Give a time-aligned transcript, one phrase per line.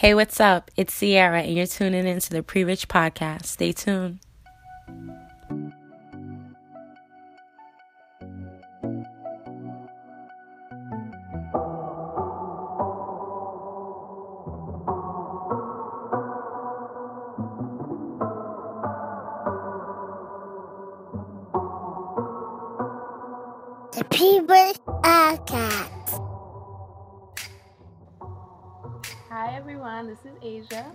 [0.00, 0.70] Hey, what's up?
[0.78, 3.44] It's Cierra, and you're tuning into the Pre Rich Podcast.
[3.44, 4.20] Stay tuned.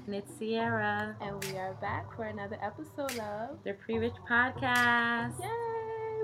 [0.06, 5.40] And it's Cierra, and we are back for another episode of the Pre Rich Podcast.
[5.42, 5.50] Yay!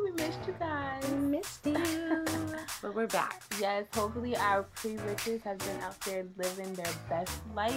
[0.04, 1.04] We missed you guys.
[1.10, 2.24] We missed you.
[2.82, 3.42] but we're back.
[3.60, 7.74] Yes, hopefully our pre-riches have been out there living their best life,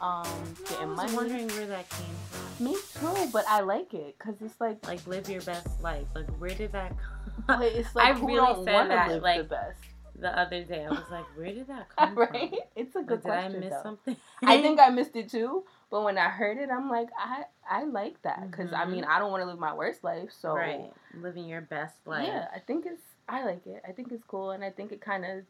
[0.00, 0.26] um,
[0.68, 1.16] getting I was money.
[1.16, 2.64] wondering where that came from.
[2.64, 6.06] Me too, but I like it because it's like, Like, live your best life.
[6.14, 9.78] Like, where did that come but it's like I really said that, live the best,
[10.22, 10.84] the other day?
[10.86, 12.28] I was like, where did that come right?
[12.30, 12.50] from?
[12.76, 13.60] It's a Like, good did I question.
[13.60, 13.82] miss though.
[13.82, 14.16] something?
[14.44, 17.84] I think I missed it too, but when I heard it, I'm like, I I
[17.84, 18.90] like that because I Mhm.
[18.92, 20.90] mean, I don't want to live my worst life, so right.
[21.14, 22.26] Living your best life.
[22.26, 23.82] Yeah, I think it's I like it.
[23.88, 25.44] I think it's cool and I think it kind of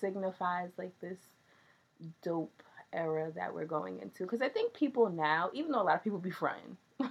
[0.00, 1.18] signifies like this
[2.22, 5.96] dope era that we're going into cuz I think people now, even though a lot
[5.96, 6.76] of people be fronting.
[7.00, 7.04] a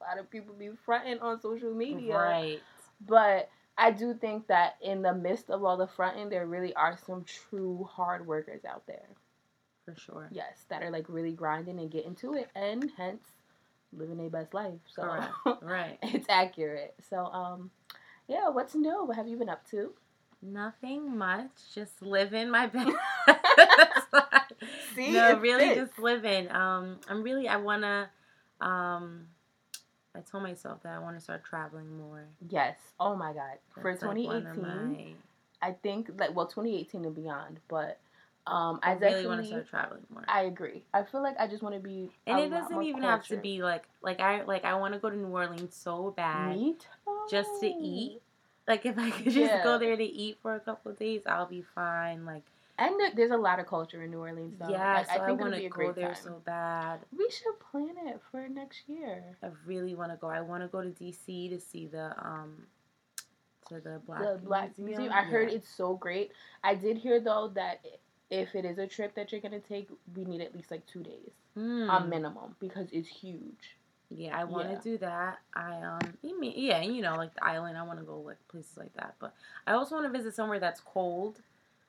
[0.00, 2.14] lot of people be fronting on social media.
[2.18, 2.62] Right.
[3.00, 6.96] But I do think that in the midst of all the fronting, there really are
[7.06, 9.08] some true hard workers out there.
[9.84, 10.28] For sure.
[10.32, 13.24] Yes, that are like really grinding and getting to it and hence
[13.92, 14.80] living their best life.
[14.94, 15.32] So Correct.
[15.62, 15.98] Right.
[16.02, 16.94] it's accurate.
[17.08, 17.70] So um
[18.28, 19.04] yeah, what's new?
[19.04, 19.92] What have you been up to?
[20.42, 21.50] Nothing much.
[21.74, 22.96] Just living my best.
[24.94, 25.90] See, no, really, fits.
[25.90, 26.50] just living.
[26.50, 27.48] Um, I'm really.
[27.48, 28.10] I wanna.
[28.60, 29.28] Um,
[30.16, 32.26] I told myself that I want to start traveling more.
[32.48, 32.76] Yes.
[32.98, 33.58] Oh my god.
[33.70, 35.14] For That's, like, one of 2018,
[35.62, 37.98] I think like well 2018 and beyond, but
[38.46, 40.24] um I, I really want to start traveling more.
[40.28, 40.82] I agree.
[40.94, 43.62] I feel like I just want to be and it doesn't even have to be
[43.62, 46.56] like like I like I want to go to New Orleans so bad.
[46.56, 47.12] Me too.
[47.30, 48.20] just to eat.
[48.66, 49.62] Like if I could just Yeah.
[49.62, 52.24] go there to eat for a couple of days, I'll be fine.
[52.24, 52.44] Like
[52.78, 54.68] And there- there's a lot of culture in New Orleans though.
[54.68, 56.22] yeah, Like, so I, think want it'll be to go there time.
[56.22, 57.00] so bad.
[57.16, 59.36] We should plan it for next year.
[59.42, 60.28] I really want to go.
[60.28, 62.66] I want to go to DC to see the um
[63.68, 65.12] to the Black the Black Museum.
[65.12, 66.32] I heard it's so great.
[66.62, 67.84] I did hear though that
[68.30, 71.02] if it is a trip that you're gonna take, we need at least like two
[71.02, 71.88] days, Mm.
[71.88, 73.76] a minimum, because it's huge.
[74.10, 74.80] Yeah, I want to Yeah.
[74.80, 75.38] do that.
[75.54, 77.76] I um, mean, yeah, you know, like the island.
[77.78, 79.14] I want to go like places like that.
[79.18, 79.34] But
[79.66, 81.40] I also want to visit somewhere that's cold,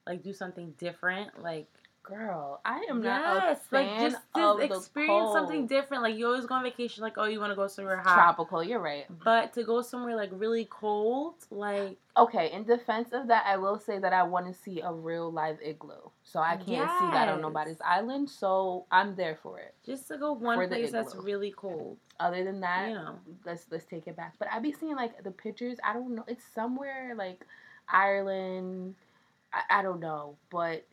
[0.08, 1.42] like do something different.
[1.42, 1.68] Like
[2.04, 6.04] Girl, I am yes, not like just, just experience something different.
[6.04, 8.64] Like you always go on vacation, like oh, you want to go somewhere hot, Tropical,
[8.64, 9.06] you're right.
[9.26, 13.78] but to go somewhere like really cold, like Okay, in defense of that, I will
[13.78, 16.10] say that I want to see a real live igloo.
[16.24, 17.42] So I can't see that on Yes.
[17.42, 19.76] nobody's island, so I'm there for it.
[19.86, 21.98] just to go one For place that's really cold.
[22.22, 24.36] Other than that, You know, let's let's take it back.
[24.40, 25.78] But I'd be seeing like the pictures.
[25.84, 26.24] I don't know.
[26.26, 27.46] It's somewhere like
[27.90, 28.96] Ireland.
[29.54, 30.86] I, I don't know, but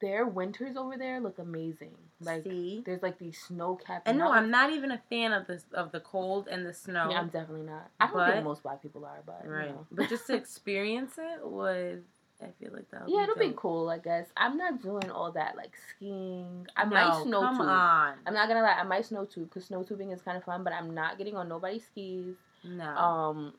[0.00, 1.92] their winters over there look amazing.
[2.20, 2.82] Like see.
[2.84, 4.06] there's like these snow capped.
[4.08, 7.08] And no, I'm not even a fan of the of the cold and the snow.
[7.10, 7.90] Yeah, I'm definitely not.
[8.00, 9.86] I don't But- think most black people are, but right, You know.
[9.92, 12.04] but just to experience it would,
[12.42, 13.04] I feel like that.
[13.06, 13.88] Would Yeah, it'll be cool.
[13.88, 16.66] I guess I'm not doing all that like skiing.
[16.76, 17.66] I no, might snow come tube.
[17.68, 18.14] on.
[18.26, 18.76] I'm not gonna lie.
[18.78, 21.36] I might snow tube because snow tubing is kind of fun, but I'm not getting
[21.36, 22.36] on nobody's skis.
[22.64, 22.84] no.
[22.84, 23.54] Um,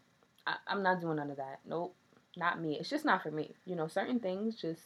[0.47, 1.59] I, I'm not doing none of that.
[1.67, 1.95] Nope,
[2.37, 2.77] not me.
[2.79, 3.53] It's just not for me.
[3.65, 4.81] You know, certain things just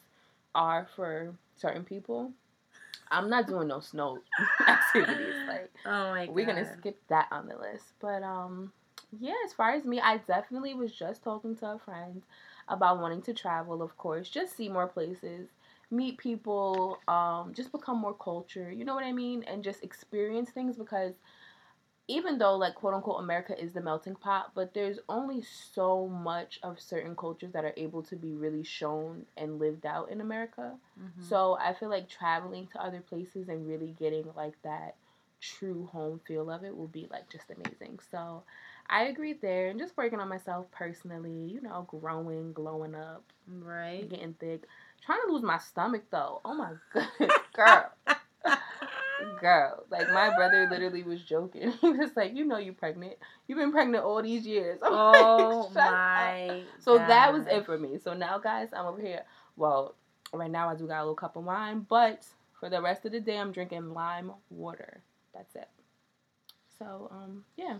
[0.55, 2.31] are for certain people.
[3.11, 4.19] I'm not doing no snow
[4.67, 5.35] activities.
[5.47, 6.35] Like oh my god.
[6.35, 7.85] we're gonna skip that on the list.
[7.99, 8.71] But um,
[9.19, 9.33] yeah.
[9.45, 12.21] As far as me, I definitely was just talking to a friend
[12.67, 13.81] about wanting to travel.
[13.81, 15.49] Of course, just see more places,
[15.89, 18.71] meet people, um, just become more culture.
[18.71, 19.43] You know what I mean?
[19.43, 21.13] And just experience things because
[22.09, 26.59] even though like quote unquote America is the melting pot, but there's only so much
[26.63, 30.73] of certain cultures that are able to be really shown and lived out in America.
[30.99, 31.29] Mhm.
[31.29, 34.95] So I feel like traveling to other places and really getting like that
[35.41, 37.99] true home feel of it will be like just amazing.
[38.11, 38.43] So
[38.89, 44.09] I agree there and just working on myself personally, you know, growing, glowing up, right.
[44.09, 44.63] getting thick.
[45.05, 46.41] Trying to lose my stomach though.
[46.45, 47.91] Oh my goodness, girl.
[49.39, 51.71] Girl, like my brother literally was joking.
[51.81, 53.17] He was like, "You know, you're pregnant.
[53.47, 56.61] You've been pregnant all these years." I'm like, Oh "Shut up." my.
[56.79, 57.97] So that was it for me.
[58.03, 59.23] So now, guys, I'm over here.
[59.55, 59.95] Well,
[60.33, 62.25] right now I do got a little cup of wine, but
[62.59, 65.01] for the rest of the day, I'm drinking lime water.
[65.33, 65.69] That's it.
[66.77, 67.79] So, um, yeah.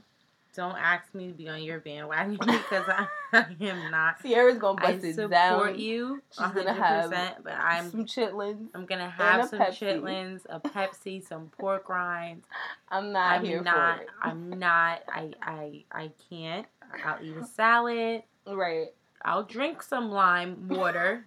[0.60, 4.22] Don't ask me to be on your bandwagon because I, I am not.
[4.22, 5.80] Cierra's gonna I bust it support down.
[5.80, 7.12] you She's gonna 100%, have
[7.46, 8.68] but I'm some chitlins.
[8.76, 10.02] I'm gonna have some Pepsi.
[10.02, 12.46] chitlins, a Pepsi, some pork rinds.
[12.90, 14.00] I'm not I'm here not.
[14.00, 14.10] for it.
[14.22, 15.02] I'm not.
[15.08, 16.68] I I I can't.
[17.06, 18.24] I'll eat a salad.
[18.46, 18.88] Right.
[19.24, 21.24] I'll drink some lime water,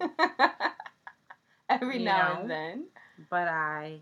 [1.69, 2.41] Every now know?
[2.41, 2.85] and then.
[3.31, 4.01] but I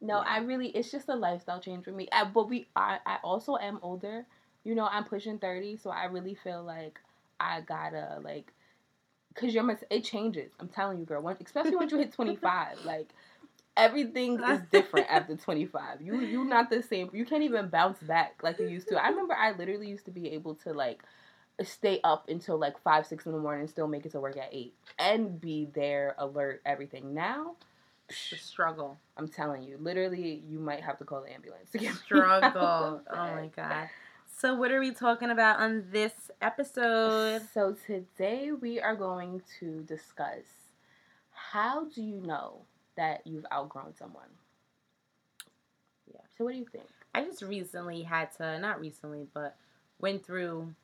[0.00, 0.24] No, Yeah.
[0.28, 2.08] I really it's just a lifestyle change for me.
[2.12, 4.26] I, but we I, I also am older.
[4.64, 6.98] You know, I'm pushing 30, so I really feel like
[7.38, 8.52] I gotta like
[9.34, 10.52] cuz your it changes.
[10.60, 11.22] I'm telling you, girl.
[11.22, 13.08] When, especially once you hit 25, like
[13.76, 16.02] everything is different after 25.
[16.02, 17.10] You you not the same.
[17.12, 19.02] You can't even bounce back like you used to.
[19.02, 21.02] I remember I literally used to be able to like
[21.62, 24.36] stay up until like 5 6 in the morning and still make it to work
[24.36, 27.14] at 8 and be there alert everything.
[27.14, 27.56] Now,
[28.08, 31.94] the struggle, I'm telling you, literally, you might have to call the ambulance to get
[32.04, 33.02] struggle.
[33.10, 33.88] oh my god.
[34.40, 37.42] So what are we talking about on this episode?
[37.52, 40.44] So today we are going to discuss
[41.30, 42.62] how do you know
[42.96, 44.30] that you've outgrown someone?
[46.10, 46.22] Yeah.
[46.38, 46.86] So what do you think?
[47.14, 49.56] I just recently had to, not recently, but
[49.98, 50.74] went through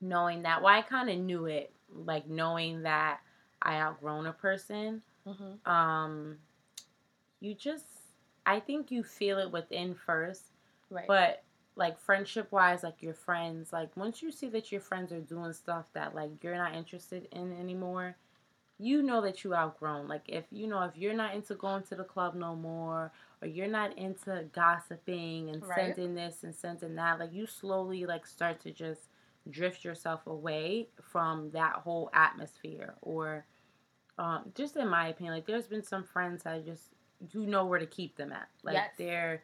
[0.00, 0.60] knowing that.
[0.60, 3.20] Well, I kind of knew it, like knowing that
[3.62, 5.02] I outgrown a person.
[5.24, 5.70] Mm-hmm.
[5.70, 6.38] Um,
[7.38, 7.84] you just,
[8.44, 10.46] I think you feel it within first,
[10.90, 11.06] Right.
[11.06, 11.44] but
[11.80, 15.52] like friendship wise, like your friends, like once you see that your friends are doing
[15.54, 18.16] stuff that like you're not interested in anymore,
[18.78, 20.06] you know that you outgrown.
[20.06, 23.12] Like if you know if you're not into going to the club no more,
[23.42, 25.94] or you're not into gossiping and Right.
[25.96, 29.08] sending this and sending that, like you slowly like start to just
[29.50, 33.46] drift yourself away from that whole atmosphere or
[34.18, 36.82] um, just in my opinion like there's been some friends I just
[37.32, 38.90] you know where to keep them at like Yes.
[38.98, 39.42] they're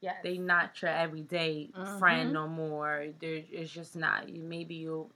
[0.00, 0.16] yes.
[0.22, 1.98] they not your everyday Mhm.
[1.98, 3.06] friend no more.
[3.20, 4.28] There, it's just not.
[4.28, 5.10] You maybe you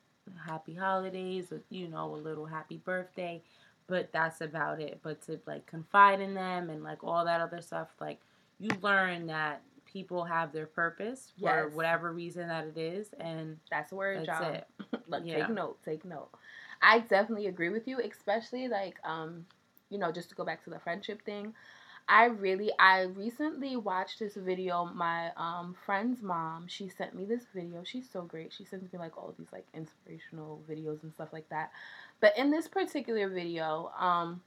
[0.47, 3.43] happy holidays, or, you know, a little happy birthday,
[3.87, 5.01] but that's about it.
[5.03, 8.21] But to like confide in them and like all that other stuff, like
[8.59, 11.71] you learn that people have their purpose for Yes.
[11.71, 14.67] whatever reason that it is, and That's where it's it.
[15.09, 15.37] Look, Yeah.
[15.37, 16.31] take note, take note.
[16.83, 19.47] I definitely agree with you, especially like um,
[19.91, 21.55] you know, just to go back to the friendship thing.
[22.11, 24.85] I really I recently watched this video.
[24.95, 27.83] My um friend's mom, she sent me this video.
[27.85, 28.53] She's so great.
[28.53, 31.71] She sends me like all these like inspirational videos and stuff like that.
[32.21, 34.43] But in this particular video, um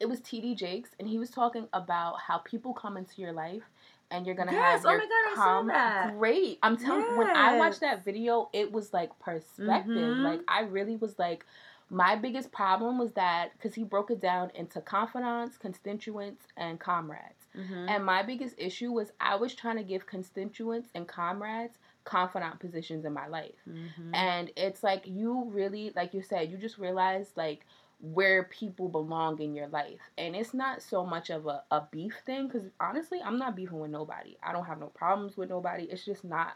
[0.00, 3.62] it was TD Jakes and he was talking about how people come into your life
[4.10, 6.18] and you're gonna Yes, have oh your my God, I saw calm- that.
[6.18, 6.58] great.
[6.62, 10.16] I'm telling you, when I watched that video, it was like perspective.
[10.16, 10.22] Mhm.
[10.22, 11.44] Like I really was like,
[11.90, 17.46] my biggest problem was that because he broke it down into confidants, constituents, and comrades.
[17.54, 17.88] Mhm.
[17.88, 23.04] And my biggest issue was I was trying to give constituents and comrades confidant positions
[23.04, 23.56] in my life.
[23.66, 24.14] Mhm.
[24.14, 27.66] And it's like you really, like you said, you just realize like
[28.00, 30.00] where people belong in your life.
[30.18, 33.78] And it's not so much of a, a beef thing because honestly, I'm not beefing
[33.80, 34.36] with nobody.
[34.42, 35.84] I don't have no problems with nobody.
[35.84, 36.54] It's just not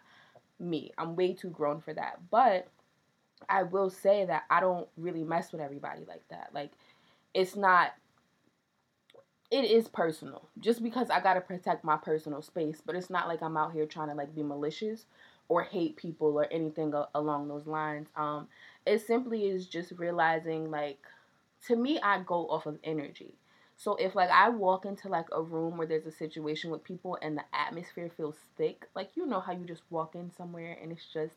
[0.59, 0.93] me.
[0.99, 2.21] I'm way too grown for that.
[2.31, 2.69] But
[3.49, 6.51] I will say that I don't really mess with everybody like that.
[6.55, 6.73] Like,
[7.35, 7.93] it's not.
[9.51, 12.83] It is personal, just because I gotta protect my personal space.
[12.85, 15.07] But it's not like I'm out here trying to like be malicious
[15.49, 18.09] or hate people or anything a- along those lines.
[18.17, 18.49] Um,
[18.87, 20.99] it simply is just realizing like,
[21.67, 23.35] to me, I go off of energy.
[23.77, 27.17] So if like I walk into like a room where there's a situation with people
[27.23, 30.93] and the atmosphere feels thick, like you know how you just walk in somewhere and
[30.93, 31.37] it's just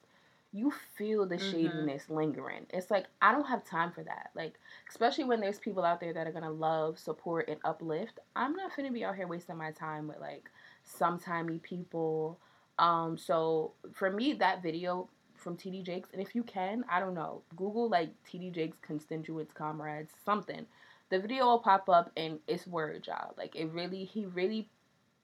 [0.54, 1.52] you feel the Mhm.
[1.52, 2.66] shadiness lingering.
[2.70, 4.32] It's like I don't have time for that.
[4.36, 8.20] Like especially when there's people out there that are gonna love, support, and uplift.
[8.36, 10.50] I'm not gonna be out here wasting my time with like
[10.86, 12.40] sometimey people.
[12.80, 17.14] Um, so for me, that video from TD Jakes, and if you can, I don't
[17.14, 20.66] know, Google like TD Jakes constituents, comrades, something.
[21.10, 23.34] The video will pop up and it's word job.
[23.38, 24.70] Like it really, he really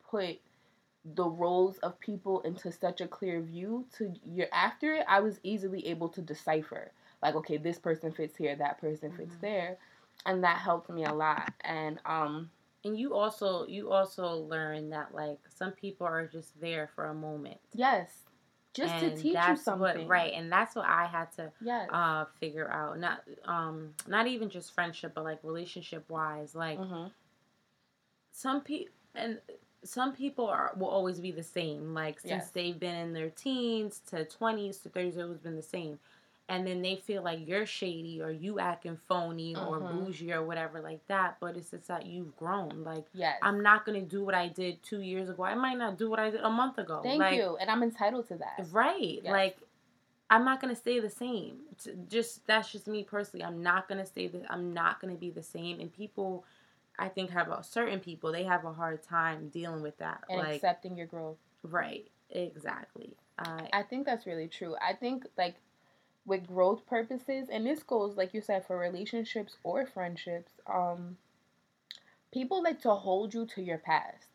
[0.10, 0.40] put
[1.16, 5.40] the roles of people into such a clear view to your after it i was
[5.44, 6.92] easily able to decipher.
[7.22, 9.42] Like okay this person fits here that person fits Mhm.
[9.42, 9.78] there.
[10.26, 11.54] And that helped me a lot.
[11.62, 12.52] And um
[12.84, 17.14] and you also you also learn that like some people are just there for a
[17.14, 17.60] moment.
[17.74, 18.24] yes.
[18.74, 21.90] Just and to teach you something what, right and that's what i had to yes.
[21.92, 23.00] uh figure out.
[23.00, 27.08] Not um not even just friendship but like relationship wise like mm-hmm.
[28.32, 29.40] some people and
[29.84, 32.50] some people are will always be the same like since Yes.
[32.52, 36.00] they've been in their teens to 20s to 30s they've always been the same
[36.50, 39.90] and then they feel like you're shady or you acting phony or Mhm.
[40.06, 41.38] bougie or whatever like that.
[41.40, 42.84] But it's just that you've grown.
[42.84, 43.38] Like Yes.
[43.42, 45.44] I'm not gonna do what I did two years ago.
[45.44, 47.02] I might not do what I did a month ago.
[47.04, 48.66] Thank Like, you, and I'm entitled to that.
[48.72, 49.20] Right.
[49.24, 49.32] Yes.
[49.32, 49.58] Like
[50.30, 51.60] I'm not gonna stay the same.
[52.10, 53.44] Just that's just me personally.
[53.46, 54.50] I'm not gonna stay the.
[54.52, 55.80] I'm not gonna be the same.
[55.82, 56.46] And people,
[57.00, 58.32] I think, have a certain people.
[58.32, 60.24] They have a hard time dealing with that.
[60.30, 61.38] And like accepting your growth.
[61.64, 62.08] right.
[62.30, 63.16] Exactly.
[63.40, 64.76] I I think that's really true.
[64.82, 65.56] I think like
[66.26, 70.52] with growth purposes, and this goes like you said for relationships or friendships.
[70.72, 71.18] Um,
[72.34, 74.28] people like to hold you to your past.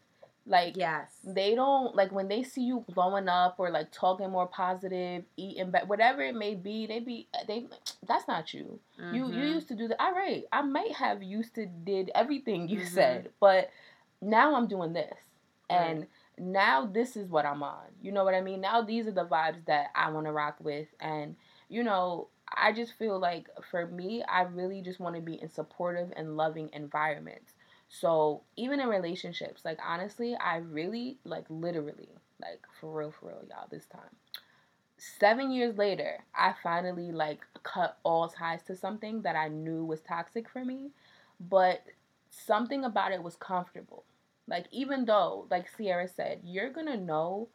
[0.44, 1.08] Like yes.
[1.24, 5.70] they don't like when they see you blowing up or like talking more positive, eating
[5.70, 6.86] better, whatever it may be.
[6.86, 7.66] They be they.
[8.08, 8.80] That's not you.
[8.98, 9.54] You you Mhm.
[9.54, 10.02] used to do that.
[10.02, 12.86] All right, I might have used to did everything you Mhm.
[12.86, 13.70] said, but
[14.20, 15.16] now I'm doing this,
[15.70, 15.78] Right.
[15.78, 16.06] and
[16.38, 17.86] now this is what I'm on.
[18.00, 18.60] You know what I mean?
[18.60, 21.36] Now these are the vibes that I want to rock with, and
[21.68, 25.48] you know, I just feel like for me, I really just want to be in
[25.48, 27.54] supportive and loving environments.
[28.00, 32.08] So even in relationships, like honestly, I really like literally,
[32.40, 33.68] like for real, for real, y'all.
[33.70, 34.16] This time,
[34.96, 40.00] seven years later, I finally like cut all ties to something that I knew was
[40.00, 40.90] toxic for me,
[41.38, 41.84] but
[42.30, 44.04] something about it was comfortable.
[44.48, 47.48] Like even though, like Cierra said, you're gonna know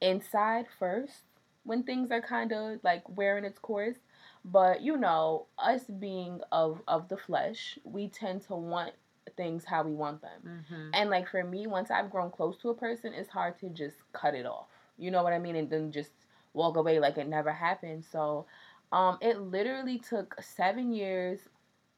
[0.00, 1.22] inside first
[1.62, 3.98] when things are kind of like wearing its course.
[4.44, 8.94] But you know, us being of of the flesh, we tend to want
[9.36, 10.64] things how we want them.
[10.70, 10.90] Mhm.
[10.92, 13.96] And like for me, once I've grown close to a person, it's hard to just
[14.12, 14.68] cut it off.
[14.96, 15.56] You know what I mean?
[15.56, 16.12] And then just
[16.52, 18.04] walk away like it never happened.
[18.04, 18.46] So,
[18.92, 21.48] um, it literally took seven years,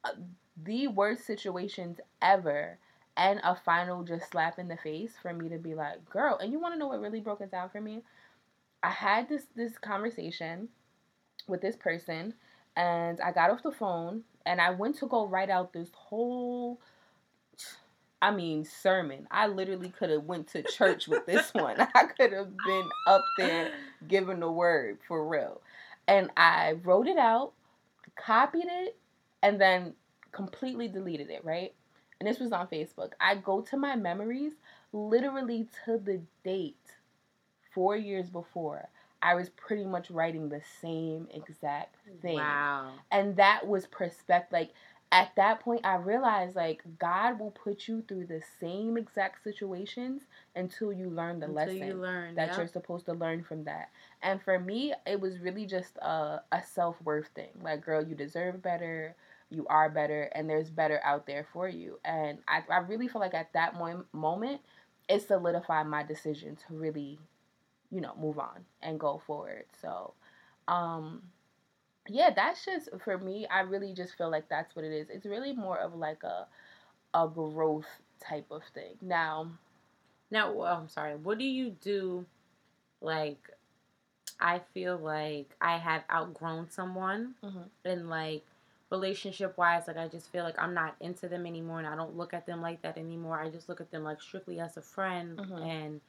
[0.05, 0.13] uh,
[0.65, 2.79] the worst situations ever,
[3.17, 6.39] and a final just slap in the face for me to be like, girl.
[6.39, 8.03] And you want to know what really broke it down for me?
[8.83, 10.69] I had this this conversation
[11.49, 12.35] with this person,
[12.77, 16.81] and I got off the phone, and I went to go write out this whole
[18.23, 19.27] I mean, sermon.
[19.31, 21.77] I literally could have went to church with this one.
[21.95, 23.71] I could have been up there
[24.09, 25.61] giving the word for real.
[26.09, 27.53] And I wrote it out,
[28.17, 28.97] copied it,
[29.43, 29.95] and then
[30.33, 31.75] completely deleted it, right?
[32.21, 33.13] And this was on Facebook.
[33.21, 34.53] I go to my memories
[34.93, 36.77] literally to the date,
[37.75, 38.89] four years before.
[39.23, 42.93] I was pretty much writing the same exact thing Wow.
[43.11, 44.71] and that was perspective like
[45.17, 50.23] at that point i realized like god will put you through the same exact situations
[50.57, 52.57] until you learn the Until lesson learn that yep.
[52.57, 53.91] you're supposed to learn from that.
[54.23, 57.51] And for me it was really just a, a self-worth thing.
[57.63, 59.17] Like girl you deserve better.
[59.51, 61.99] You are better and there's better out there for you.
[62.05, 64.61] And i, I really feel like at that mo- moment
[65.09, 67.19] it solidified my decision to really
[67.91, 69.65] you know move on and go forward.
[69.81, 70.15] So
[70.69, 71.23] um
[72.09, 75.27] yeah that's just for me i really just feel like that's what it is it's
[75.27, 76.47] really more of like a
[77.15, 77.87] a growth
[78.21, 79.49] type of thing now
[80.31, 81.15] Now, well, I'm sorry.
[81.17, 82.27] What do you do?
[83.01, 83.51] Like,
[84.41, 87.69] I feel like I have outgrown someone, Mhm.
[87.85, 88.43] and like
[88.91, 92.17] relationship wise, like I just feel like I'm not into them anymore, and I don't
[92.17, 93.39] look at them like that anymore.
[93.41, 95.63] I just look at them like strictly as a friend, Mhm.
[95.63, 96.01] and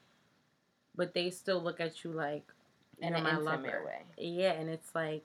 [0.95, 2.43] but they still look at you like
[2.99, 3.83] in an my intimate lover.
[3.85, 5.23] way Yeah, and it's like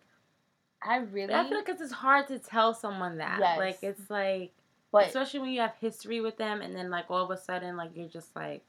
[0.85, 3.39] i really I feel like it's hard to tell someone that.
[3.41, 3.59] Yes.
[3.59, 4.53] Like it's like
[4.91, 7.77] but especially when you have history with them and then like all of a sudden
[7.77, 8.63] like you're just like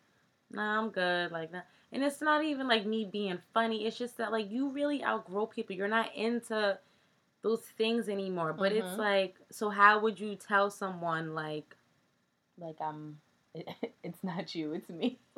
[0.51, 4.17] nah i'm good like that and it's not even like me being funny it's just
[4.17, 6.77] that like you really outgrow people you're not into
[7.41, 8.97] those things anymore but it's Mhm.
[8.99, 11.75] like so how would you tell someone like
[12.57, 13.19] like i'm
[14.03, 15.19] it's not you it's me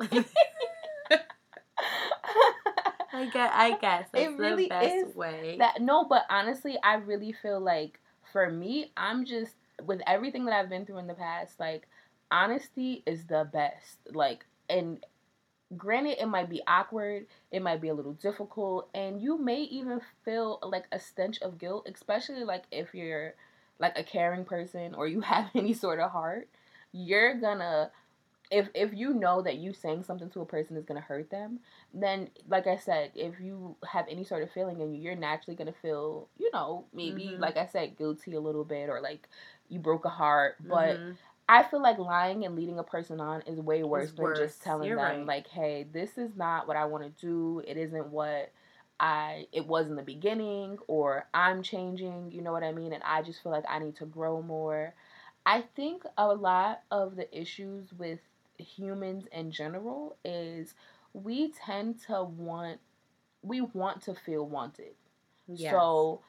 [3.16, 5.56] i guess i guess that's It really the best is way.
[5.58, 8.00] that no but honestly i really feel like
[8.32, 9.54] for me i'm just
[9.84, 11.86] with everything that i've been through in the past like
[12.30, 13.98] honesty is the best.
[14.12, 14.98] Like and
[15.76, 20.00] granted it might be awkward it might be a little difficult and you may even
[20.24, 23.34] feel like a stench of guilt especially like if you're
[23.80, 26.48] like a caring person or you have any sort of heart
[26.92, 27.90] you're gonna
[28.50, 31.58] if if you know that you saying something to a person is gonna hurt them
[31.94, 35.56] then like I said, if you have any sort of feeling in you, you're naturally
[35.56, 37.38] gonna feel, you know, maybe Mhm.
[37.38, 39.28] like I said, guilty a little bit or like
[39.68, 40.56] you broke a heart.
[40.68, 41.18] But Mhm.
[41.48, 44.34] I feel like lying and leading a person on is way worse than worse.
[44.34, 45.26] just telling You're them right.
[45.26, 47.62] like, hey, this is not what I want to do.
[47.66, 48.52] It isn't what
[49.00, 52.92] I it was in the beginning or I'm changing, you know what I mean?
[52.92, 54.94] And I just feel like I need to grow more.
[55.46, 58.20] I think a lot of the issues with
[58.58, 60.74] humans in general is
[61.12, 62.80] we tend to want
[63.42, 64.94] we want to feel wanted.
[65.46, 65.72] Yes.
[65.72, 66.20] So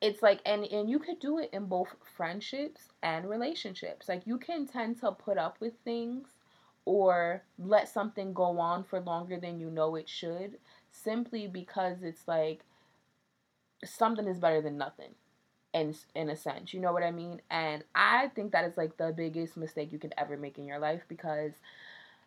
[0.00, 4.38] it's like and and you could do it in both friendships and relationships like you
[4.38, 6.28] can tend to put up with things
[6.84, 10.58] or let something go on for longer than you know it should
[10.90, 12.60] simply because it's like
[13.84, 15.14] something is better than nothing
[15.76, 17.40] in in a sense you know what i mean?
[17.50, 20.78] And i think that is like the biggest mistake you can ever make in your
[20.78, 21.52] life because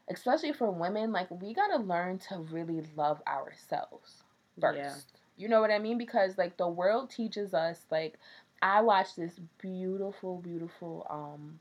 [0.10, 4.24] especially for women like we got to learn to really love ourselves
[4.62, 4.78] first.
[4.78, 4.96] Yeah.
[5.38, 5.98] you know what i mean?
[5.98, 8.20] Because like the world teaches us like
[8.62, 11.60] i watched this beautiful beautiful um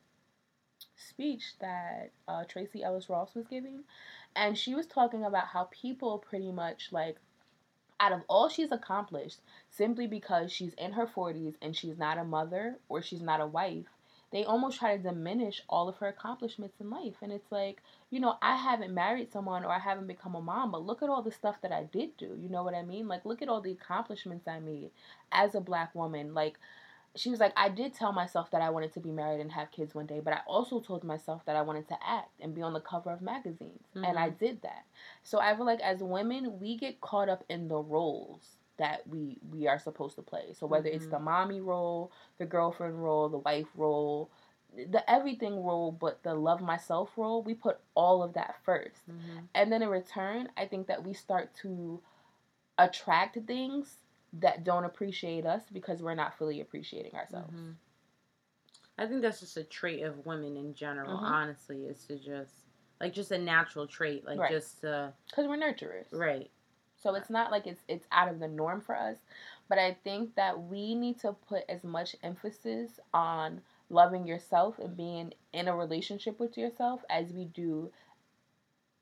[0.97, 3.85] speech that uh, Tracee Ellis Ross was giving
[4.35, 7.17] and she was talking about how people pretty much like
[8.01, 9.39] out of all she's accomplished
[9.71, 13.47] simply because she's in her 40s and she's not a mother or she's not a
[13.47, 13.87] wife
[14.31, 17.15] they almost try to diminish all of her accomplishments in life.
[17.23, 20.71] And it's like you know i haven't married someone or i haven't become a mom
[20.71, 22.37] but look at all the stuff that i did do.
[22.41, 23.09] You know what i mean?
[23.09, 24.91] Like look at all the accomplishments i made
[25.33, 26.35] as a black woman.
[26.35, 26.59] Like
[27.19, 29.71] she was like i did tell myself that i wanted to be married and have
[29.73, 32.63] kids one day but i also told myself that i wanted to act and be
[32.63, 33.83] on the cover of magazines.
[33.95, 34.85] And i did that.
[35.25, 39.39] So i feel like as women we get caught up in the roles that we
[39.53, 40.53] we are supposed to play.
[40.53, 41.11] So whether it's Mhm.
[41.11, 44.31] the mommy role the girlfriend role the wife role
[44.77, 49.39] the everything role but the love myself role we put all of that 1st Mm-hmm.
[49.55, 52.01] and then in return i think that we start to
[52.79, 53.97] attract things
[54.35, 57.75] that don't appreciate us because we're not fully appreciating ourselves Mhm.
[59.01, 61.17] I think that's just a trait of women in general.
[61.19, 61.23] Mhm.
[61.23, 62.53] Honestly, is to just
[63.01, 64.51] like just a natural trait, like Right.
[64.51, 66.51] just uh, because we're nurturers right.
[66.97, 69.19] so it's not like it's it's out of the norm for us
[69.69, 74.97] but i think that we need to put as much emphasis on loving yourself and
[74.97, 77.93] being in a relationship with yourself as we do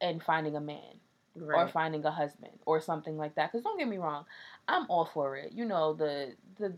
[0.03, 1.01] in finding a man
[1.43, 3.53] or finding a husband or something like that.
[3.53, 4.25] Because don't get me wrong,
[4.69, 5.53] I'm all for it.
[5.53, 6.75] You know the the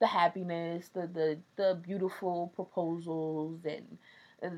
[0.00, 3.98] the happiness, the the the beautiful proposals and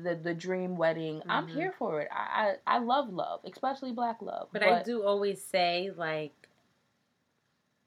[0.05, 1.21] the the dream wedding.
[1.29, 1.53] I'm Mhm.
[1.53, 2.09] here for it.
[2.11, 4.49] I, I I love love, especially black love.
[4.51, 6.33] But, I do always say like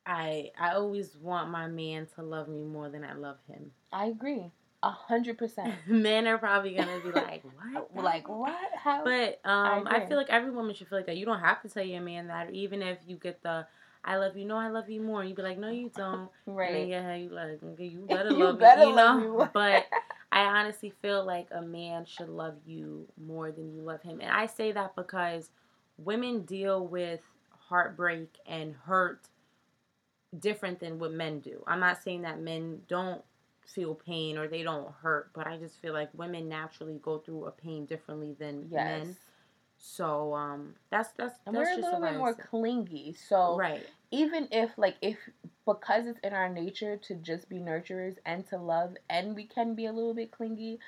[0.07, 3.73] I I always want my man to love me more than I love him.
[3.93, 4.51] I agree,
[4.85, 5.75] a hundred percent.
[5.87, 7.43] Men are probably gonna be like,
[7.93, 8.05] what?
[8.05, 8.55] Like what?
[8.77, 9.03] How?
[9.05, 10.09] But um, I, agree.
[10.09, 11.17] feel like every woman should feel like that.
[11.17, 13.67] You don't have to tell your man that, even if you get the
[14.05, 15.25] "I love you," no, I love you more.
[15.25, 16.29] You'd be like, no, you don't.
[16.47, 16.75] right.
[16.75, 19.39] And yeah, you like, you better You love better me, you love know.
[19.39, 19.87] me but
[20.31, 24.31] I honestly feel like a man should love you more than you love him, and
[24.31, 25.51] I say that because
[25.97, 27.21] women deal with
[27.69, 29.29] heartbreak and hurt
[30.39, 31.63] different than what men do.
[31.67, 33.23] I'm not saying that men don't
[33.67, 37.47] feel pain or they don't hurt, but I just feel like women naturally go through
[37.47, 39.05] a pain differently than yes.
[39.05, 39.17] men.
[39.77, 43.87] So um, that's that's And that's we're a little bit more clingy, so right.
[44.11, 45.17] even if like if
[45.67, 49.75] because it's in our nature to just be nurturers and to love and we can
[49.75, 50.79] be a little bit clingy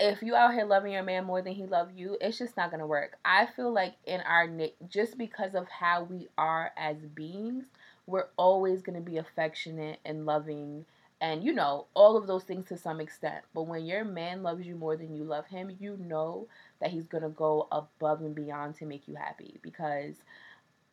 [0.00, 2.70] if you out here loving your man more than he love you it's just not
[2.70, 6.96] gonna work i feel like in our na- just because of how we are as
[7.14, 7.64] beings
[8.06, 10.84] we're always gonna be affectionate and loving
[11.22, 14.66] and you know all of those things to some extent but when your man loves
[14.66, 16.46] you more than you love him you know
[16.80, 20.16] that he's gonna go above and beyond to make you happy because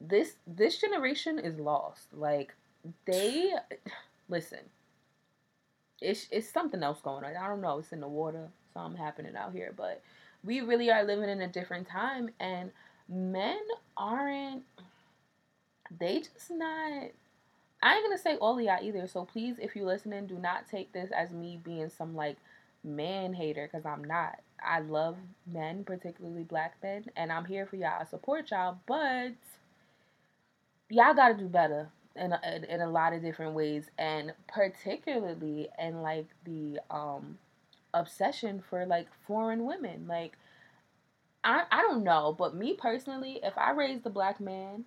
[0.01, 2.13] this this generation is lost.
[2.13, 2.53] Like
[3.05, 3.53] they
[4.29, 4.59] listen.
[6.01, 7.35] It's it's something else going on.
[7.35, 7.79] I don't know.
[7.79, 8.47] It's in the water.
[8.73, 10.01] Something happening out here, but
[10.43, 12.71] we really are living in a different time, and
[13.09, 13.59] men
[13.97, 14.63] aren't.
[15.99, 17.09] They just not.
[17.81, 19.07] I ain't gonna say all of y'all either.
[19.07, 22.37] So please, if you listening, do not take this as me being some like
[22.83, 24.39] man hater because I'm not.
[24.61, 28.01] I love men, particularly black men, and I'm here for y'all.
[28.01, 29.31] I support y'all, but
[30.89, 35.69] y'all got to do better in a, in a lot of different ways, and particularly
[35.79, 37.37] in like the um
[37.93, 40.05] obsession for like foreign women.
[40.07, 40.37] Like,
[41.43, 44.85] I I don't know, but me personally, if I raised a black man.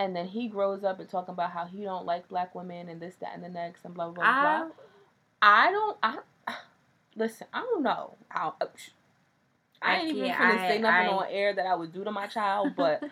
[0.00, 3.02] And then he grows up and talking about how he don't like black women and
[3.02, 4.58] this, that, and the next, and blah blah blah.
[4.64, 4.70] blah.
[5.42, 5.98] I, I don't.
[6.02, 6.18] I
[7.16, 7.46] listen.
[7.52, 8.16] I don't know.
[8.30, 8.66] I, I
[9.82, 12.26] I ain't even gonna say nothing I- on air that I would do to my
[12.28, 13.02] child, but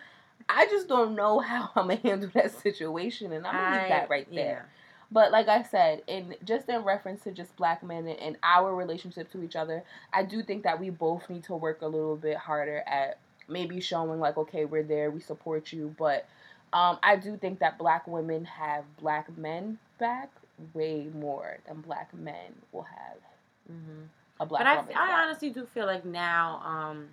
[0.49, 4.09] I just don't know how I'm gonna handle that situation, and I'm gonna leave that
[4.09, 4.43] right yeah.
[4.43, 4.69] there.
[5.11, 8.75] But like I said, in just in reference to just black men and, and our
[8.75, 12.15] relationship to each other, I do think that we both need to work a little
[12.15, 16.27] bit harder at maybe showing like, okay, we're there, we support you, but
[16.73, 20.31] um, I do think that black women have black men back
[20.73, 23.17] way more than black men will have
[23.67, 24.03] hmm
[24.39, 24.93] a black But I, woman.
[24.95, 27.09] I honestly do feel like now, um,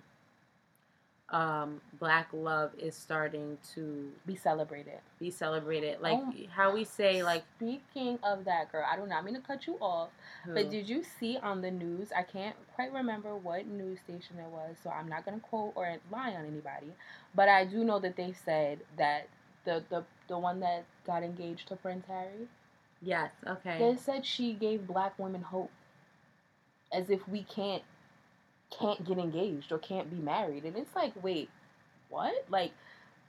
[1.29, 4.99] um, black love is starting to Be celebrated.
[5.19, 5.99] be celebrated.
[6.01, 9.41] Like Oh, how we say, like Speaking of that girl, I do not mean to
[9.41, 10.09] cut you off,
[10.53, 12.11] but did you see on the news?
[12.15, 15.95] I can't quite remember what news station it was, so I'm not gonna quote or
[16.11, 16.93] lie on anybody.
[17.35, 19.27] But I do know that they said that
[19.67, 22.47] the the the one that got engaged to Prince Harry,
[23.01, 23.77] yes, okay.
[23.77, 25.71] they said she gave black women hope,
[26.91, 27.83] as if we can't
[28.77, 31.49] can't get engaged or can't be married, and it's like, wait,
[32.09, 32.33] what?
[32.49, 32.71] Like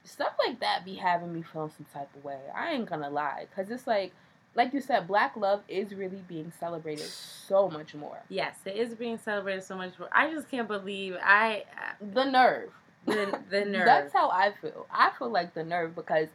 [0.05, 2.39] stuff like that be having me feeling some type of way.
[2.55, 4.13] I ain't gonna lie, cause it's like,
[4.55, 8.19] like you said, black love is really being celebrated so much more.
[8.29, 9.99] Yes, it is being celebrated so much.
[9.99, 10.09] More.
[10.13, 11.65] I just can't believe I
[12.13, 12.71] The nerve.
[13.05, 13.85] The the nerve.
[13.85, 14.85] That's how I feel.
[14.91, 16.27] I feel like the nerve because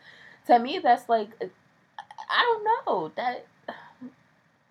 [0.46, 1.28] to me that's like
[2.30, 3.46] I don't know that.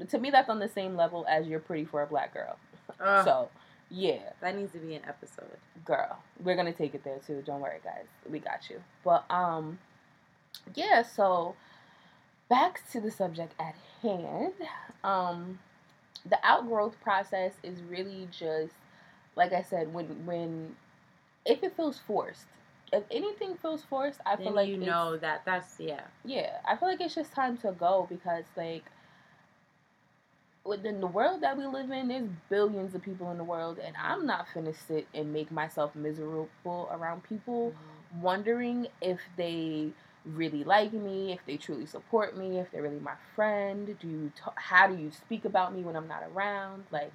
[0.10, 2.58] To me, that's on the same level as you're pretty for a black girl.
[3.00, 3.50] Ugh, So,
[3.90, 4.20] yeah.
[4.42, 5.58] that needs to be an episode.
[5.86, 9.78] girl we're gonna take it there too don't worry guys we got you but um
[10.76, 11.56] yeah so
[12.50, 14.54] back to the subject at hand
[15.04, 15.60] um
[16.26, 18.74] the outgrowth process is really just
[19.36, 20.76] like i said when when
[21.46, 22.46] if it feels forced
[22.92, 26.02] if anything feels forced i feel Then like you it's- know that that's yeah.
[26.26, 28.84] yeah, I feel like it's just time to go because like
[30.66, 33.96] within the world that we live in, there's billions of people in the world, and
[34.02, 37.74] I'm not finna sit and make myself miserable around people,
[38.22, 39.90] wondering if they
[40.26, 43.98] really like me, if they truly support me, if they're really my friend.
[44.00, 46.86] Do you t- how do you speak about me when I'm not around?
[46.92, 47.12] Like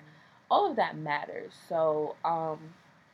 [0.50, 1.54] all of that matters.
[1.68, 2.58] So um,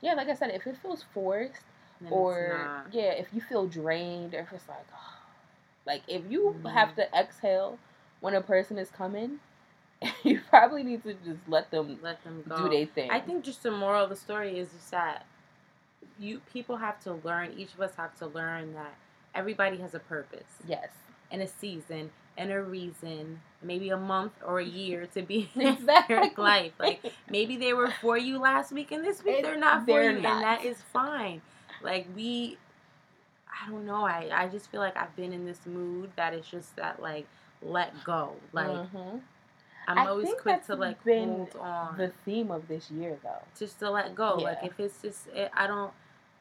[0.00, 1.62] yeah, like I said, if it feels forced
[2.00, 4.87] Then or yeah, if you feel drained, or if it's like,
[5.87, 6.72] like if you Mhm.
[6.72, 7.78] have to exhale
[8.20, 9.40] when a person is coming,
[10.24, 12.57] you probably need to just let them let them go.
[12.57, 13.11] do their thing.
[13.11, 15.26] I think just the moral of the story is just that
[16.18, 17.52] you people have to learn.
[17.57, 18.94] Each of us have to learn that
[19.35, 20.88] everybody has a purpose yes,
[21.30, 26.16] and a season and a reason, maybe a month or a year to be Exactly.
[26.16, 26.72] in your life.
[26.78, 29.86] Like maybe they were for you last week and this week It- they're not for
[29.86, 30.32] they're you, not.
[30.36, 31.40] and that is fine.
[31.82, 32.58] Like we,
[33.48, 34.04] I don't know.
[34.04, 37.26] I I just feel like I've been in this mood that it's just that like
[37.62, 38.34] let go.
[38.52, 39.20] Like Mhm.
[39.86, 43.42] I'm I always quick to like been hold on the theme of this year, though.
[43.58, 44.36] just to let go.
[44.36, 45.92] Like if it's just, it, I don't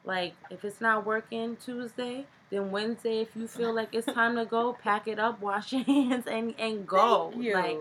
[0.04, 3.20] like if it's not working Tuesday, then Wednesday.
[3.20, 6.54] If you feel like it's time to go, pack it up, wash your hands, and
[6.58, 7.32] and go.
[7.54, 7.78] Like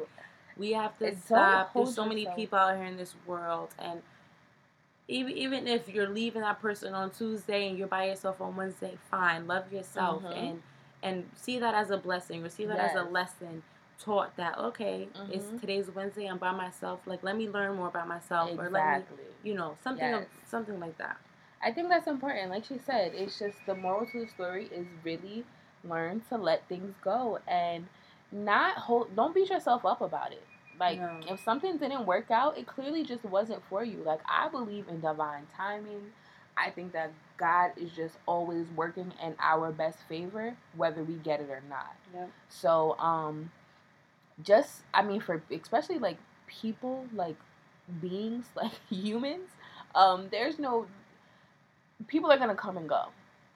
[0.58, 1.74] we have to don't stop.
[1.74, 4.02] There's so many people out here in this world, and
[5.08, 8.98] even even if you're leaving that person on Tuesday and you're by yourself on Wednesday,
[9.12, 9.48] fine.
[9.48, 10.38] Love yourself Mhm.
[10.38, 10.62] and
[11.02, 13.62] and see that as a blessing or see that as a lesson
[14.00, 15.60] taught that okay it's Mhm.
[15.62, 19.06] today's wednesday i'm by myself like let me learn more about myself or let me
[19.44, 21.18] you know something of, something like that
[21.64, 22.50] I think that's important.
[22.50, 25.46] Like she said, it's just the moral to the story is really
[25.84, 27.88] learn to let things go and
[28.32, 29.16] not hold.
[29.16, 30.44] Don't beat yourself up about it.
[30.80, 31.20] Like No.
[31.30, 33.98] if something didn't work out, it clearly just wasn't for you.
[34.04, 36.12] Like I believe in divine timing.
[36.56, 41.40] I think that God is just always working in our best favor, whether we get
[41.40, 41.96] it or not.
[42.14, 42.30] Yep.
[42.50, 43.52] So, um,
[44.44, 47.36] just I mean, for especially like people, like
[48.02, 49.50] beings, like humans,
[49.96, 50.86] um, there's no
[52.08, 53.06] people are gonna come and go.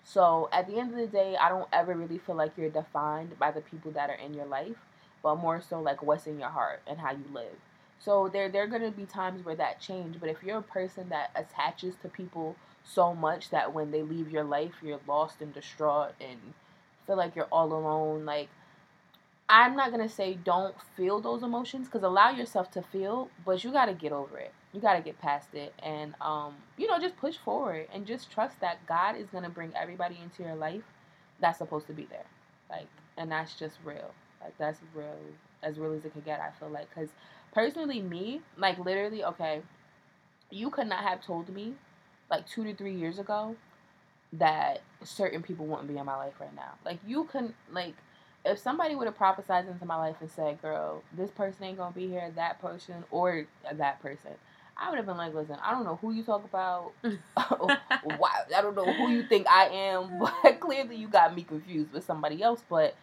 [0.03, 3.37] So at the end of the day, I don't ever really feel like you're defined
[3.39, 4.77] by the people that are in your life,
[5.21, 7.55] but more so like what's in your heart and how you live.
[7.99, 11.09] So there there are gonna be times where that change, but if you're a person
[11.09, 15.53] that attaches to people so much that when they leave your life, you're lost and
[15.53, 16.53] distraught and
[17.05, 18.49] feel like you're all alone, like
[19.49, 23.71] I'm not gonna say don't feel those emotions because allow yourself to feel, but you
[23.71, 24.53] gotta get over it.
[24.77, 28.61] You gotta get past it, and um, you know, just push forward and just trust
[28.61, 30.83] that God is gonna bring everybody into your life
[31.41, 32.27] that's supposed to be there.
[32.69, 32.87] Like,
[33.17, 34.13] and that's just real.
[34.39, 35.17] Like that's real,
[35.63, 36.41] as real as it could get.
[36.41, 37.09] I feel like because
[37.55, 39.63] personally, me, like literally, okay,
[40.51, 41.73] you could not have told me
[42.29, 43.57] like two to three years ago
[44.33, 46.73] that certain people wouldn't be in my life right now.
[46.85, 47.95] Like you couldn't like
[48.45, 51.95] if somebody would have prophesied into my life and said, "Girl, this person ain't gonna
[51.95, 54.33] be here," that person or that person,
[54.79, 56.93] I would have been like, "Listen, I don't know who you talk about.
[58.03, 58.31] Why?
[58.55, 62.05] I don't know who you think I am, but clearly you got me confused with
[62.05, 62.95] somebody else." But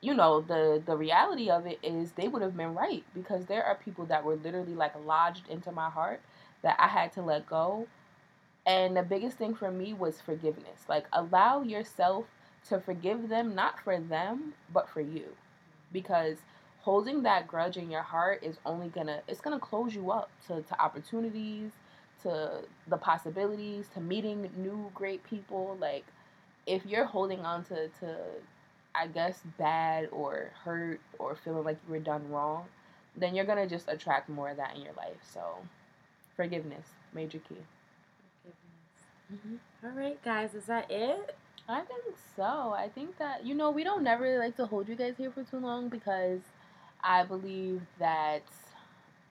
[0.00, 3.64] you know, the the reality of it is they would have been right because there
[3.64, 6.20] are people that were literally like lodged into my heart
[6.62, 7.88] that I had to let go.
[8.66, 10.86] And the biggest thing for me was forgiveness.
[10.88, 12.26] Like allow yourself
[12.68, 15.36] to forgive them not for them but for you
[15.92, 16.38] because
[16.82, 20.62] holding that grudge in your heart is only gonna it's gonna close you up to,
[20.62, 21.72] to opportunities
[22.22, 25.76] to the possibilities, to meeting new great people.
[25.80, 26.04] Like,
[26.66, 28.16] if you're holding on to, to
[28.94, 32.66] I guess, bad or hurt or feeling like you were done wrong,
[33.16, 35.16] then you're gonna just attract more of that in your life.
[35.32, 35.40] So,
[36.36, 37.56] forgiveness, major key.
[39.32, 39.86] Mm-hmm.
[39.86, 41.34] All right, guys, is that it?
[41.68, 42.74] I think so.
[42.76, 45.30] I think that you know we don't never really like to hold you guys here
[45.30, 46.40] for too long because
[47.02, 48.42] I believe that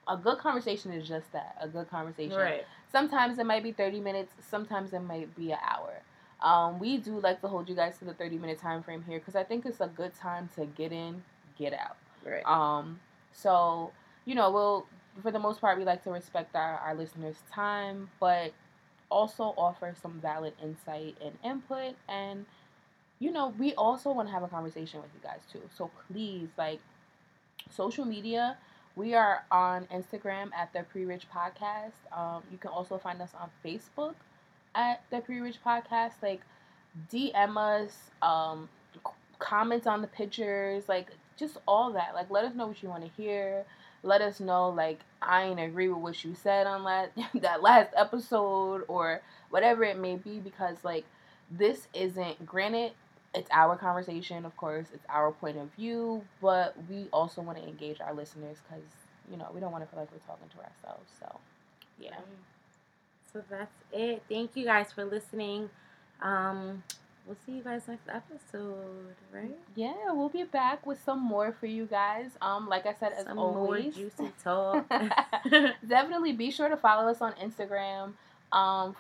[0.08, 2.38] a good conversation is just that a good conversation.
[2.38, 2.66] Right.
[2.92, 4.34] Sometimes it might be thirty minutes.
[4.40, 6.02] Sometimes it might be an hour.
[6.42, 9.20] Um, we do like to hold you guys to the thirty minute time frame here
[9.20, 11.24] because I think it's a good time to get in,
[11.58, 11.98] get out.
[12.26, 12.46] Right.
[12.46, 13.00] Um,
[13.32, 13.92] so
[14.26, 14.86] you know we'll
[15.22, 18.54] for the most part we like to respect our, our listeners' time, but
[19.12, 22.46] also offer some valid insight and input and
[23.20, 26.48] you know we also want to have a conversation with you guys too so please
[26.58, 26.80] like
[27.70, 28.58] social media.
[28.96, 31.94] We are on instagram at the pre-rich podcast.
[32.16, 34.16] Um, you can also find us on facebook
[34.76, 36.14] at the pre-rich podcast.
[36.22, 36.42] Like
[37.12, 38.68] dm us um,
[39.40, 42.14] comments on the pictures like just all that.
[42.14, 43.66] Like let us know what you want to hear.
[44.04, 47.94] Let us know like I ain't agree with what you said on that that last
[47.98, 51.06] episode or whatever it may be because like
[51.50, 52.92] this isn't granted
[53.34, 57.68] it's our conversation of course it's our point of view but we also want to
[57.68, 58.84] engage our listeners because
[59.30, 61.40] you know we don't want to feel like we're talking to ourselves so
[62.00, 62.16] yeah
[63.32, 65.70] so that's it thank you guys for listening
[66.22, 66.84] um
[67.26, 69.58] we'll see you guys next episode, right?
[69.76, 72.32] Yeah, we'll be back with some more for you guys.
[72.42, 74.88] Um, like I said, as some always, more juicy talk.
[75.88, 78.14] definitely be sure to follow us on Instagram.
[78.52, 78.96] Um,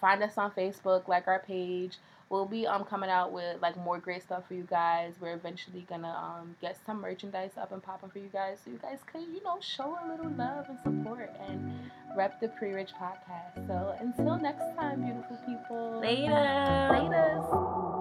[0.00, 1.96] find us on Facebook, like our page.
[2.32, 5.12] We'll be um coming out with like more great stuff for you guys.
[5.20, 8.78] We're eventually gonna um get some merchandise up and popping for you guys, so you
[8.78, 12.92] guys can you know show a little love and support and rep the Pre Rich
[12.98, 13.66] podcast.
[13.66, 16.00] So until next time, beautiful people.
[16.00, 16.88] Later.
[16.90, 17.91] Later.